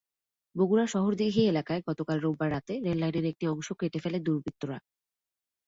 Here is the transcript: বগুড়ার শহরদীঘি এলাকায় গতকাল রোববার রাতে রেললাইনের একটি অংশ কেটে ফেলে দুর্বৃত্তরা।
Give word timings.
বগুড়ার 0.55 0.89
শহরদীঘি 0.89 1.41
এলাকায় 1.45 1.81
গতকাল 1.87 2.17
রোববার 2.19 2.49
রাতে 2.51 2.73
রেললাইনের 2.85 3.25
একটি 3.31 3.45
অংশ 3.47 3.67
কেটে 3.79 3.99
ফেলে 4.03 4.19
দুর্বৃত্তরা। 4.19 4.77